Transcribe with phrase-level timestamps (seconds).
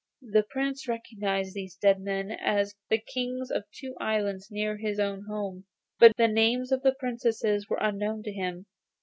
[0.23, 2.73] The invisible Prince recognised these dead men as
[3.05, 5.65] Kings of two large islands near his own home,
[5.99, 8.65] but the names of the Princesses were unknown to him.